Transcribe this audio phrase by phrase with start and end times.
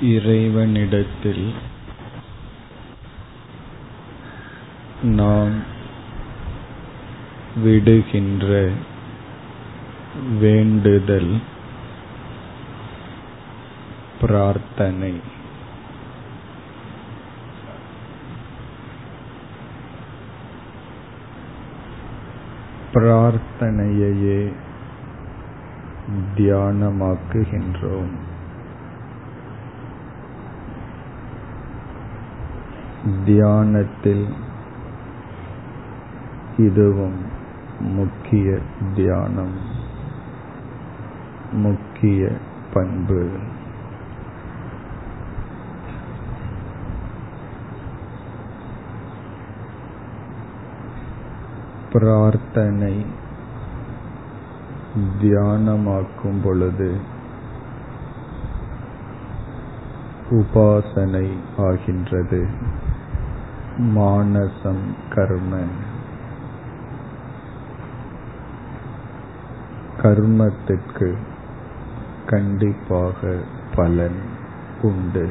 [0.00, 1.54] இறைவனிடத்தில்
[5.02, 5.62] நாம்
[7.62, 8.70] விடுகின்ற
[10.38, 11.40] வேண்டுதல்
[14.20, 15.20] பிரார்த்தனை.
[22.94, 24.52] பிரார்த்தனையையே
[26.36, 28.32] தியானமாக்குகின்றோம்.
[33.24, 34.28] தியானத்தில்
[36.56, 37.16] இதுவும்
[37.80, 38.58] முக்கிய
[38.94, 39.56] தியானம்
[41.52, 42.28] முக்கிய
[42.72, 43.28] பண்பு.
[51.92, 53.06] பிரார்த்தனை
[55.22, 57.00] தியானமாக்கும் பொழுது
[60.30, 62.46] உபாசனை ஆகின்றது.
[63.78, 65.64] மானசம் கர்ம
[70.02, 71.16] கர்மத்திற்கு
[72.26, 73.38] கண்டிப்பாக
[73.74, 74.22] பலன்
[74.82, 75.30] உண்டு.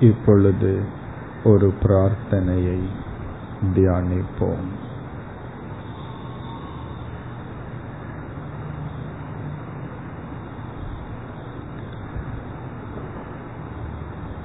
[0.00, 0.82] இப்பொழுது
[1.44, 2.80] ஒரு பிரார்த்தனையை
[3.74, 4.79] தியானிப்போம்.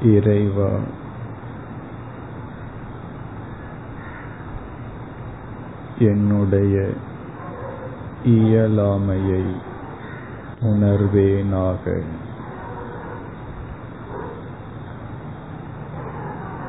[0.02, 0.70] இறைவா.
[6.00, 6.90] என்னுடைய
[8.26, 9.56] இயலாமையை
[10.64, 12.02] உணர்வேனாக.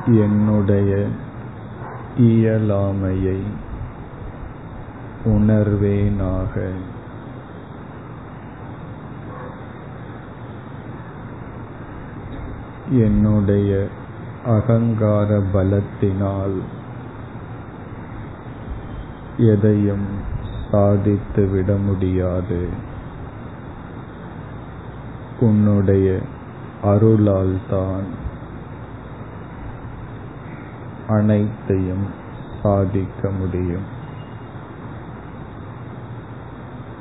[0.05, 1.07] என்னுடைய
[2.19, 3.41] இயலாமையை
[5.25, 6.73] உணர்வேனாக.
[12.91, 13.87] என்னுடைய
[14.45, 16.61] அகங்கார பலத்தினால்
[19.37, 20.05] எதையும்
[20.71, 22.67] சாதித்து விட முடியாது.
[25.39, 26.19] உன்னுடைய
[26.83, 28.03] அருளால் தான்
[31.07, 32.05] அனைத்தையும்
[32.63, 33.95] சாதிக்க முடியும்.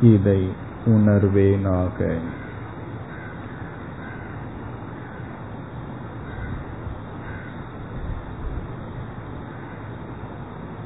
[0.02, 0.48] இதை
[0.86, 2.18] உணர்வேனாக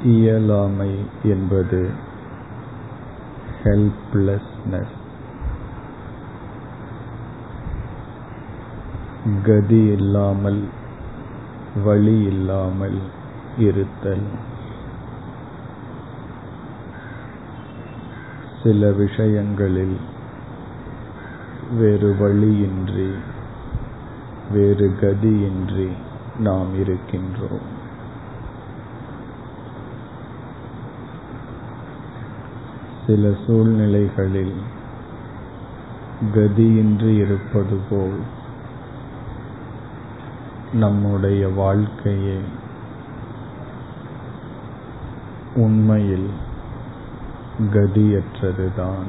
[0.04, 1.90] இயலாமை என்பது
[3.64, 4.98] ஹெல்ப்லெஸ்னஸ்
[9.42, 10.64] கதி இல்லாமல்
[11.84, 12.98] வழி இல்லாமல்
[13.58, 14.26] இருத்தல்.
[18.62, 19.96] சில விஷயங்களில்
[21.78, 23.10] வேறு வழியின்றி
[24.50, 25.88] வேறு கதியின்றி
[26.38, 27.78] நாம் இருக்கின்றோம்.
[33.06, 34.54] சில சூழ்நிலைகளில்
[36.34, 38.18] கதியின்றி இருப்பது போல்
[40.72, 42.40] நம்முடைய வாழ்க்கையே
[45.54, 46.30] உண்மையில்
[47.60, 49.08] கதியற்றதுதான்.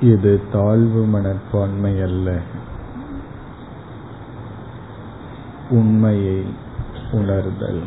[0.00, 2.40] இது தாழ்வு மனப்பான்மை அல்ல.
[5.70, 6.44] உண்மையை
[7.12, 7.82] உணர்தல்.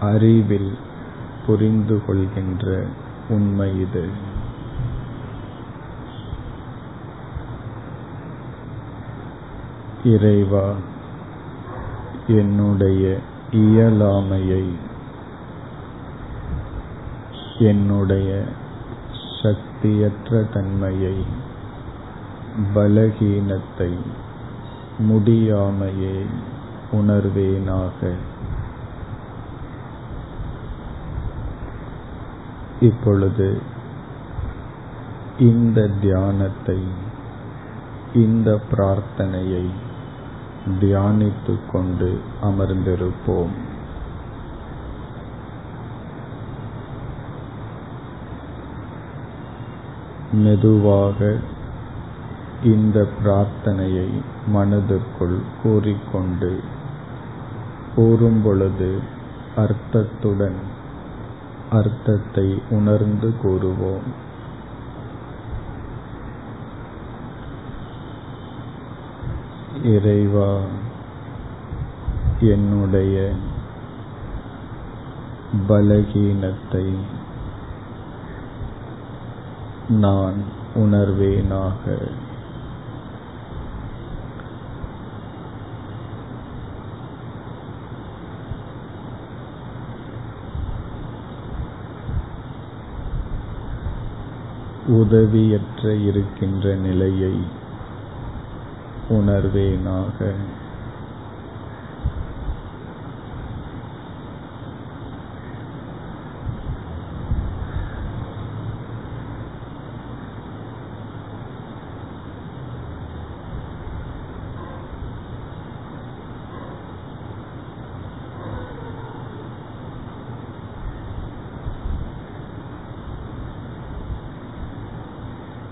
[0.00, 0.78] அறிவில்
[1.46, 2.86] புரிந்து கொள்கின்ற
[3.28, 4.08] உண்மை இது.
[10.04, 10.72] இறைவா
[12.26, 13.18] என்னுடைய
[13.52, 14.68] இயலாமையை
[17.58, 18.44] என்னுடைய
[19.42, 21.24] சக்தியற்ற தன்மையை
[22.74, 23.96] பலகீனத்தை
[25.08, 26.24] முடியாமையை
[26.92, 28.12] உணர்வேனாக
[32.80, 33.62] இப்பொழுது
[35.38, 36.78] இந்த தியானத்தை
[38.14, 39.66] இந்த பிரார்த்தனையை
[40.80, 43.54] தியானித்துக் கொண்டு அமர்ந்திருப்போம்.
[50.32, 51.36] மெதுவாக
[52.64, 54.08] இந்த பிரார்த்தனையை
[54.46, 56.60] மனதிற்குள் கூறிக்கொண்டு
[57.96, 58.98] கூறும்பொழுது
[59.56, 60.76] அர்த்தத்துடன்
[61.70, 64.26] அர்த்தத்தை உணர்ந்து கூறுவோம்.
[69.82, 70.60] இறைவா
[72.40, 73.32] என்னுடைய
[75.68, 76.94] பலகீனத்தை
[79.88, 80.42] நான்
[80.74, 82.08] உணர்வேனாக
[94.88, 97.34] உதவியற்ற இருக்கின்ற நிலையை
[99.08, 100.18] உணர்வேனாக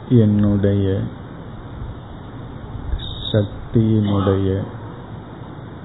[0.09, 1.01] என்னுடைய
[3.33, 4.63] சக்தியினுடைய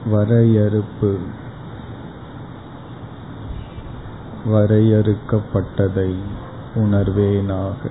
[0.09, 1.17] வரையறுப்பு
[4.47, 6.15] வரையறுக்கப்பட்டதை
[6.75, 7.89] உணர்வேனாக.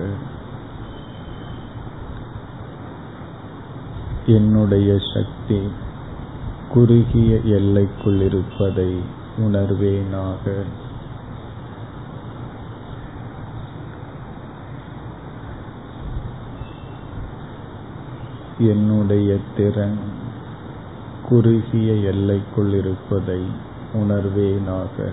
[4.25, 5.59] என்னுடைய சக்தி
[6.69, 8.95] குறுகிய எல்லைக்குள் இருப்பதை
[9.37, 10.63] உணர்வேனாக.
[18.67, 19.97] என்னுடைய திறன்
[21.29, 23.41] குறுகிய எல்லைக்குள் இருப்பதை
[23.93, 25.09] உணர்வேனாக.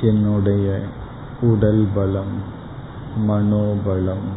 [0.00, 0.80] என்னுடைய
[1.40, 2.56] உடல் பலம்
[3.28, 4.28] மனோபலம்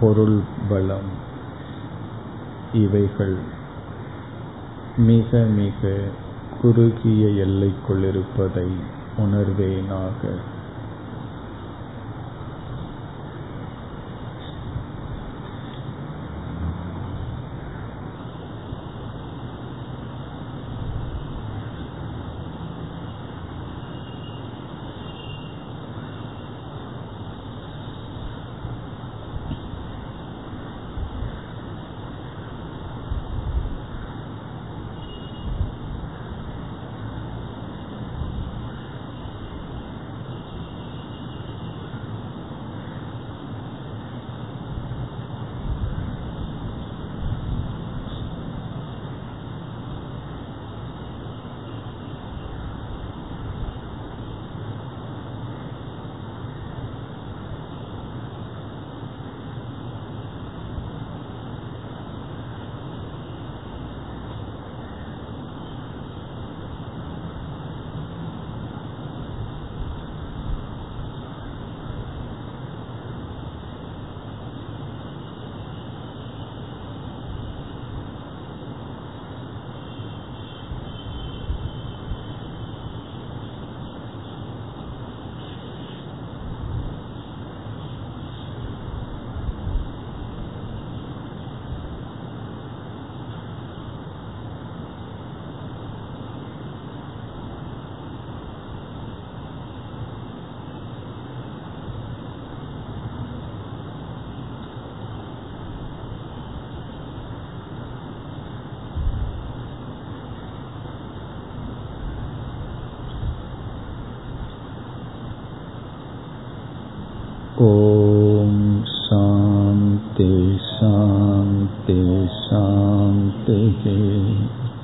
[0.00, 1.10] பொருள் பலம்
[2.72, 3.60] இவைகள்.
[4.96, 5.90] மிக மிக
[6.62, 8.68] குறுகிய எல்லைக்குள் இருப்பதை
[9.18, 10.20] உணர்வேனாக